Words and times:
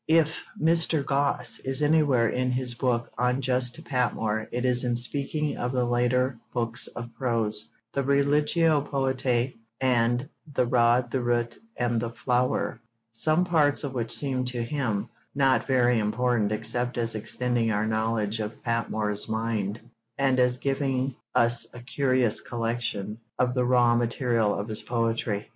If 0.07 0.43
Mr. 0.59 1.05
Gosse 1.05 1.59
is 1.59 1.83
anywhere 1.83 2.27
in 2.27 2.49
his 2.49 2.73
book 2.73 3.11
unjust 3.19 3.75
to 3.75 3.83
Patmore 3.83 4.47
it 4.51 4.65
is 4.65 4.83
in 4.83 4.95
speaking 4.95 5.55
of 5.59 5.73
the 5.73 5.85
later 5.85 6.39
books 6.51 6.87
of 6.87 7.13
prose, 7.13 7.69
the 7.93 8.01
Religio 8.01 8.81
Poetae 8.81 9.53
and 9.79 10.27
The 10.51 10.65
Rod, 10.65 11.11
the 11.11 11.21
Root, 11.21 11.59
and 11.77 11.99
the 11.99 12.09
Flower, 12.09 12.81
some 13.11 13.45
parts 13.45 13.83
of 13.83 13.93
which 13.93 14.09
seem 14.11 14.43
to 14.45 14.63
him 14.63 15.07
'not 15.35 15.67
very 15.67 15.99
important 15.99 16.51
except 16.51 16.97
as 16.97 17.13
extending 17.13 17.69
our 17.69 17.85
knowledge 17.85 18.39
of' 18.39 18.63
Patmore's 18.63 19.29
'mind, 19.29 19.81
and 20.17 20.39
as 20.39 20.57
giving 20.57 21.15
us 21.35 21.67
a 21.75 21.79
curious 21.79 22.41
collection 22.41 23.19
of 23.37 23.53
the 23.53 23.65
raw 23.65 23.95
material 23.95 24.55
of 24.55 24.67
his 24.67 24.81
poetry.' 24.81 25.47